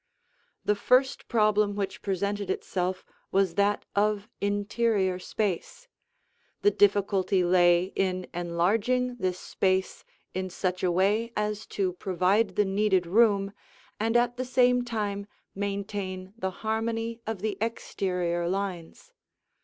[0.65, 5.87] The first problem which presented itself was that of interior space.
[6.63, 10.03] The difficulty lay in enlarging this space
[10.33, 13.53] in such a way as to provide the needed room
[13.99, 19.11] and at the same time maintain the harmony of the exterior lines.